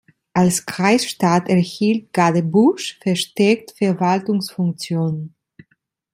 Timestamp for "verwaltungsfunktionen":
3.77-5.35